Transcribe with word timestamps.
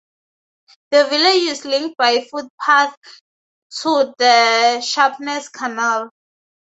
The 0.89 1.05
village 1.05 1.43
is 1.51 1.63
linked 1.63 1.95
by 1.95 2.25
footpath 2.31 2.95
to 3.83 4.15
the 4.17 4.81
Sharpness 4.81 5.47
Canal. 5.49 6.09